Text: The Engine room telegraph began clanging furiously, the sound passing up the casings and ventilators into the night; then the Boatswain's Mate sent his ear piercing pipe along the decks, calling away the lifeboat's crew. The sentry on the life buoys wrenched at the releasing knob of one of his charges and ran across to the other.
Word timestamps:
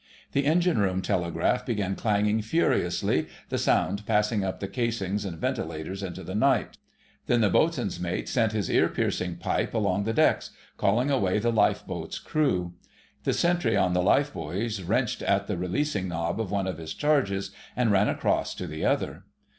The 0.31 0.47
Engine 0.47 0.79
room 0.79 1.03
telegraph 1.03 1.63
began 1.63 1.95
clanging 1.95 2.41
furiously, 2.41 3.27
the 3.49 3.59
sound 3.59 4.03
passing 4.07 4.43
up 4.43 4.59
the 4.59 4.67
casings 4.67 5.25
and 5.25 5.37
ventilators 5.37 6.01
into 6.01 6.23
the 6.23 6.33
night; 6.33 6.79
then 7.27 7.41
the 7.41 7.51
Boatswain's 7.51 7.99
Mate 7.99 8.27
sent 8.27 8.51
his 8.51 8.67
ear 8.71 8.89
piercing 8.89 9.35
pipe 9.35 9.75
along 9.75 10.05
the 10.05 10.11
decks, 10.13 10.49
calling 10.75 11.11
away 11.11 11.37
the 11.37 11.51
lifeboat's 11.51 12.17
crew. 12.17 12.73
The 13.25 13.33
sentry 13.33 13.77
on 13.77 13.93
the 13.93 14.01
life 14.01 14.33
buoys 14.33 14.81
wrenched 14.81 15.21
at 15.21 15.45
the 15.45 15.55
releasing 15.55 16.07
knob 16.07 16.41
of 16.41 16.49
one 16.49 16.65
of 16.65 16.79
his 16.79 16.95
charges 16.95 17.51
and 17.75 17.91
ran 17.91 18.09
across 18.09 18.55
to 18.55 18.65
the 18.65 18.83
other. 18.83 19.25